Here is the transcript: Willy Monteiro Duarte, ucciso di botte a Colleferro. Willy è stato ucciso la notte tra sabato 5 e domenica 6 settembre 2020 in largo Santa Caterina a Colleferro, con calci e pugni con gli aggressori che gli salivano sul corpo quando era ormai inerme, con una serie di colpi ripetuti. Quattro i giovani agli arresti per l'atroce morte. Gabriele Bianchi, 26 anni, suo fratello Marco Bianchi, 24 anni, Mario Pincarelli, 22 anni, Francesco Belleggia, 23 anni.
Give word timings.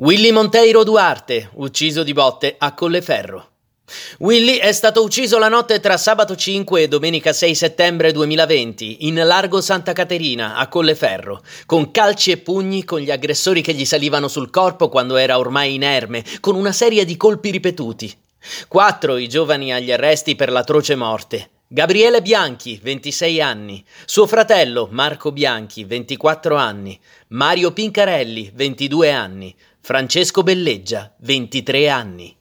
Willy 0.00 0.30
Monteiro 0.30 0.82
Duarte, 0.82 1.50
ucciso 1.56 2.02
di 2.02 2.14
botte 2.14 2.54
a 2.56 2.72
Colleferro. 2.72 3.48
Willy 4.20 4.56
è 4.56 4.72
stato 4.72 5.02
ucciso 5.02 5.36
la 5.36 5.50
notte 5.50 5.78
tra 5.78 5.98
sabato 5.98 6.34
5 6.34 6.80
e 6.80 6.88
domenica 6.88 7.34
6 7.34 7.54
settembre 7.54 8.10
2020 8.10 9.06
in 9.06 9.16
largo 9.16 9.60
Santa 9.60 9.92
Caterina 9.92 10.56
a 10.56 10.68
Colleferro, 10.68 11.42
con 11.66 11.90
calci 11.90 12.30
e 12.30 12.38
pugni 12.38 12.82
con 12.82 13.00
gli 13.00 13.10
aggressori 13.10 13.60
che 13.60 13.74
gli 13.74 13.84
salivano 13.84 14.28
sul 14.28 14.48
corpo 14.48 14.88
quando 14.88 15.16
era 15.16 15.36
ormai 15.36 15.74
inerme, 15.74 16.24
con 16.40 16.54
una 16.54 16.72
serie 16.72 17.04
di 17.04 17.18
colpi 17.18 17.50
ripetuti. 17.50 18.10
Quattro 18.68 19.18
i 19.18 19.28
giovani 19.28 19.70
agli 19.70 19.92
arresti 19.92 20.34
per 20.34 20.50
l'atroce 20.50 20.94
morte. 20.94 21.50
Gabriele 21.72 22.20
Bianchi, 22.20 22.80
26 22.82 23.40
anni, 23.40 23.84
suo 24.04 24.26
fratello 24.26 24.88
Marco 24.90 25.30
Bianchi, 25.30 25.84
24 25.84 26.56
anni, 26.56 26.98
Mario 27.28 27.72
Pincarelli, 27.72 28.50
22 28.52 29.12
anni, 29.12 29.54
Francesco 29.80 30.42
Belleggia, 30.42 31.14
23 31.20 31.88
anni. 31.88 32.39